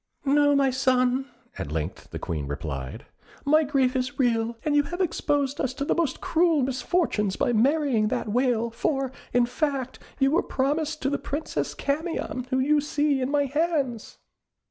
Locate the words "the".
2.09-2.17, 5.85-5.93, 11.11-11.19